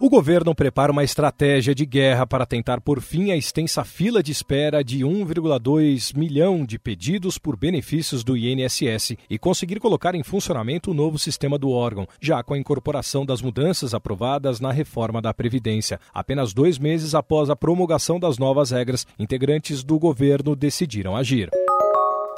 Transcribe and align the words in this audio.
O 0.00 0.08
governo 0.08 0.54
prepara 0.54 0.92
uma 0.92 1.02
estratégia 1.02 1.74
de 1.74 1.84
guerra 1.84 2.24
para 2.24 2.46
tentar 2.46 2.80
por 2.80 3.00
fim 3.00 3.32
a 3.32 3.36
extensa 3.36 3.82
fila 3.82 4.22
de 4.22 4.30
espera 4.30 4.84
de 4.84 5.00
1,2 5.00 6.16
milhão 6.16 6.64
de 6.64 6.78
pedidos 6.78 7.36
por 7.36 7.56
benefícios 7.56 8.22
do 8.22 8.36
INSS 8.36 9.16
e 9.28 9.36
conseguir 9.36 9.80
colocar 9.80 10.14
em 10.14 10.22
funcionamento 10.22 10.92
o 10.92 10.94
novo 10.94 11.18
sistema 11.18 11.58
do 11.58 11.70
órgão, 11.70 12.06
já 12.20 12.44
com 12.44 12.54
a 12.54 12.58
incorporação 12.58 13.26
das 13.26 13.42
mudanças 13.42 13.92
aprovadas 13.92 14.60
na 14.60 14.70
reforma 14.70 15.20
da 15.20 15.34
Previdência. 15.34 15.98
Apenas 16.14 16.54
dois 16.54 16.78
meses 16.78 17.12
após 17.12 17.50
a 17.50 17.56
promulgação 17.56 18.20
das 18.20 18.38
novas 18.38 18.70
regras, 18.70 19.04
integrantes 19.18 19.82
do 19.82 19.98
governo 19.98 20.54
decidiram 20.54 21.16
agir. 21.16 21.50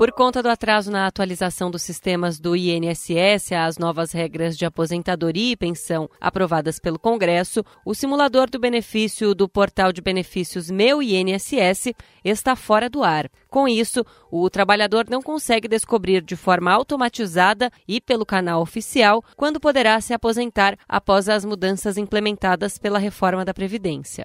Por 0.01 0.13
conta 0.13 0.43
do 0.43 0.49
atraso 0.49 0.91
na 0.91 1.07
atualização 1.07 1.71
dos 1.71 1.83
sistemas 1.83 2.41
do 2.41 2.57
INSS 2.57 3.53
às 3.53 3.77
novas 3.77 4.13
regras 4.13 4.57
de 4.57 4.65
aposentadoria 4.65 5.53
e 5.53 5.57
pensão 5.57 6.09
aprovadas 6.19 6.79
pelo 6.79 6.99
Congresso, 6.99 7.63
o 7.85 7.95
simulador 7.95 8.49
do 8.49 8.59
benefício 8.59 9.35
do 9.35 9.47
portal 9.47 9.93
de 9.93 10.01
benefícios 10.01 10.71
Meu 10.71 11.03
INSS 11.03 11.93
está 12.25 12.57
fora 12.57 12.89
do 12.89 13.05
ar. 13.05 13.29
Com 13.51 13.69
isso, 13.69 14.03
o 14.31 14.49
trabalhador 14.49 15.05
não 15.07 15.21
consegue 15.21 15.69
descobrir 15.69 16.23
de 16.23 16.35
forma 16.35 16.73
automatizada 16.73 17.71
e 17.87 18.01
pelo 18.01 18.25
canal 18.25 18.63
oficial 18.63 19.23
quando 19.37 19.61
poderá 19.61 20.01
se 20.01 20.15
aposentar 20.15 20.79
após 20.89 21.29
as 21.29 21.45
mudanças 21.45 21.99
implementadas 21.99 22.79
pela 22.79 22.99
reforma 22.99 23.45
da 23.45 23.53
Previdência. 23.53 24.25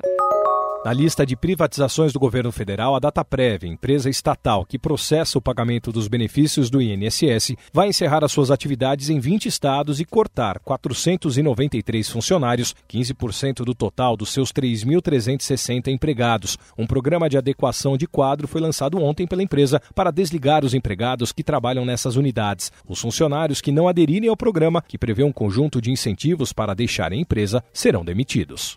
Na 0.86 0.94
lista 0.94 1.26
de 1.26 1.36
privatizações 1.36 2.14
do 2.14 2.20
governo 2.20 2.52
federal, 2.52 2.96
a 2.96 3.00
Dataprev, 3.00 3.64
empresa 3.64 4.08
estatal 4.08 4.64
que 4.64 4.78
processa 4.78 5.36
o 5.36 5.42
pagamento 5.42 5.92
dos 5.92 6.08
benefícios 6.08 6.70
do 6.70 6.80
INSS, 6.80 7.56
vai 7.74 7.88
encerrar 7.88 8.24
as 8.24 8.32
suas 8.32 8.52
atividades 8.52 9.10
em 9.10 9.20
20 9.20 9.48
estados 9.48 10.00
e 10.00 10.06
cortar 10.06 10.60
493 10.60 12.08
funcionários, 12.08 12.76
15% 12.88 13.64
do 13.64 13.74
total 13.74 14.16
dos 14.16 14.32
seus 14.32 14.54
3.360 14.54 15.88
empregados. 15.88 16.56
Um 16.78 16.86
programa 16.86 17.28
de 17.28 17.36
adequação 17.40 17.98
de 17.98 18.06
quadro 18.06 18.48
foi 18.48 18.62
lançado 18.62 19.02
ontem 19.02 19.26
pela 19.26 19.42
empresa 19.42 19.82
para 19.96 20.12
desligar 20.12 20.64
os 20.64 20.76
empregados 20.76 21.32
que 21.32 21.44
trabalham 21.44 21.84
nessas 21.84 22.16
unidades. 22.16 22.72
Os 22.88 23.02
funcionários 23.02 23.60
que 23.60 23.72
não 23.72 23.88
aderirem 23.88 24.30
ao 24.30 24.38
programa, 24.38 24.84
que 24.88 25.00
prevê 25.00 25.24
um 25.24 25.34
conjunto 25.34 25.82
de 25.82 25.90
incentivos 25.90 26.54
para 26.54 26.76
deixarem 26.76 27.18
a 27.18 27.22
empresa, 27.24 27.64
serão 27.74 28.06
demitidos. 28.06 28.76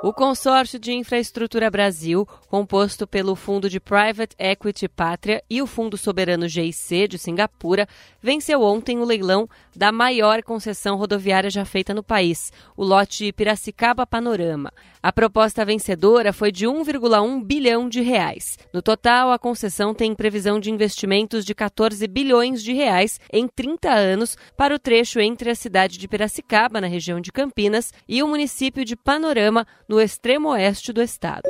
O 0.00 0.12
consórcio 0.12 0.78
de 0.78 0.92
infraestrutura 0.92 1.68
Brasil, 1.68 2.24
composto 2.46 3.04
pelo 3.04 3.34
Fundo 3.34 3.68
de 3.68 3.80
Private 3.80 4.36
Equity 4.38 4.88
Pátria 4.88 5.42
e 5.50 5.60
o 5.60 5.66
Fundo 5.66 5.96
Soberano 5.96 6.46
GIC 6.46 7.08
de 7.08 7.18
Singapura, 7.18 7.84
venceu 8.22 8.62
ontem 8.62 9.00
o 9.00 9.04
leilão 9.04 9.48
da 9.74 9.90
maior 9.90 10.40
concessão 10.44 10.96
rodoviária 10.96 11.50
já 11.50 11.64
feita 11.64 11.92
no 11.92 12.04
país, 12.04 12.52
o 12.76 12.84
lote 12.84 13.32
Piracicaba 13.32 14.06
Panorama. 14.06 14.72
A 15.02 15.12
proposta 15.12 15.64
vencedora 15.64 16.32
foi 16.32 16.52
de 16.52 16.66
1,1 16.66 17.44
bilhão 17.44 17.88
de 17.88 18.00
reais. 18.00 18.58
No 18.72 18.82
total, 18.82 19.32
a 19.32 19.38
concessão 19.38 19.94
tem 19.94 20.14
previsão 20.14 20.58
de 20.58 20.70
investimentos 20.70 21.44
de 21.44 21.54
14 21.54 22.06
bilhões 22.06 22.62
de 22.62 22.72
reais 22.72 23.20
em 23.32 23.48
30 23.48 23.90
anos 23.90 24.36
para 24.56 24.74
o 24.74 24.78
trecho 24.78 25.20
entre 25.20 25.50
a 25.50 25.54
cidade 25.54 25.98
de 25.98 26.08
Piracicaba, 26.08 26.80
na 26.80 26.86
região 26.86 27.20
de 27.20 27.32
Campinas, 27.32 27.92
e 28.08 28.22
o 28.22 28.28
município 28.28 28.84
de 28.84 28.96
Panorama, 28.96 29.66
no 29.88 29.98
extremo 30.00 30.50
oeste 30.50 30.92
do 30.92 31.00
estado. 31.00 31.48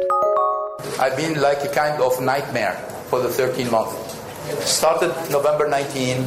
I've 1.01 1.17
been 1.17 1.41
like 1.41 1.65
a 1.65 1.69
kind 1.69 2.01
of 2.01 2.21
nightmare 2.21 2.75
for 3.11 3.21
the 3.21 3.29
13 3.29 3.69
months. 3.69 3.97
Started 4.65 5.13
November 5.31 5.69
19, 5.69 6.25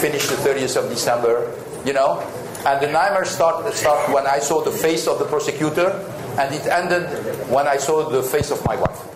finished 0.00 0.30
the 0.30 0.36
30th 0.36 0.76
of 0.76 0.88
December, 0.88 1.52
you 1.84 1.92
know. 1.92 2.20
And 2.64 2.80
the 2.80 2.86
nightmare 2.86 3.24
started 3.24 3.74
start 3.74 4.12
when 4.14 4.26
I 4.26 4.38
saw 4.38 4.62
the 4.62 4.70
face 4.70 5.08
of 5.08 5.18
the 5.18 5.24
prosecutor, 5.24 5.90
and 6.38 6.54
it 6.54 6.66
ended 6.66 7.10
when 7.50 7.66
I 7.66 7.78
saw 7.78 8.08
the 8.08 8.22
face 8.22 8.50
of 8.52 8.64
my 8.64 8.76
wife. 8.76 9.09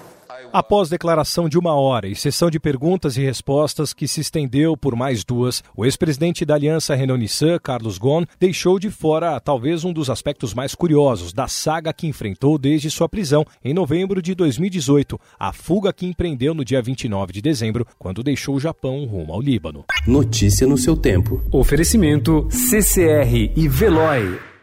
Após 0.55 0.89
declaração 0.89 1.49
de 1.49 1.59
uma 1.59 1.75
hora 1.75 2.07
e 2.07 2.15
sessão 2.15 2.49
de 2.49 2.61
perguntas 2.61 3.17
e 3.17 3.21
respostas 3.21 3.93
que 3.93 4.07
se 4.07 4.21
estendeu 4.21 4.77
por 4.77 4.95
mais 4.95 5.25
duas, 5.25 5.65
o 5.77 5.85
ex-presidente 5.85 6.45
da 6.45 6.55
Aliança 6.55 6.95
Renault-Nissan, 6.95 7.59
Carlos 7.59 7.99
Ghosn, 7.99 8.25
deixou 8.39 8.79
de 8.79 8.89
fora 8.89 9.41
talvez 9.41 9.83
um 9.83 9.93
dos 9.93 10.09
aspectos 10.09 10.55
mais 10.55 10.73
curiosos 10.73 11.33
da 11.33 11.49
saga 11.49 11.93
que 11.93 12.07
enfrentou 12.07 12.57
desde 12.57 12.89
sua 12.89 13.09
prisão 13.09 13.45
em 13.65 13.75
novembro 13.75 14.23
de 14.23 14.33
2018, 14.33 15.19
a 15.41 15.53
fuga 15.53 15.93
que 15.93 16.07
empreendeu 16.07 16.55
no 16.55 16.65
dia 16.65 16.81
29 16.81 17.33
de 17.33 17.43
dezembro, 17.43 17.85
quando 17.99 18.23
deixou 18.23 18.55
o 18.55 18.61
Japão 18.61 19.07
rumo 19.07 19.33
ao 19.33 19.43
Líbano. 19.43 19.85
Notícia 20.07 20.69
no 20.69 20.79
seu 20.79 20.97
tempo. 20.97 21.43
Oferecimento 21.51 22.47
CCR 22.49 23.51
e 23.57 23.67
Veloy. 23.67 24.54